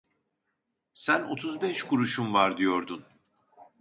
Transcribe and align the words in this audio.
Sen 0.93 1.23
otuz 1.23 1.61
beş 1.61 1.83
kuruşum 1.83 2.33
var, 2.33 2.57
diyordun! 2.57 3.05